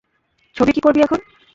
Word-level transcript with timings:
ছবি 0.55 0.71
কী 0.71 0.81
করবি 0.81 0.99
এখন? 1.01 1.19